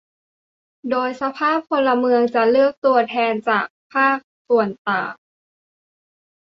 [0.89, 5.13] โดยสภาพลเมืองจะเลือกตัวแทนจากภาคส่วนต่าง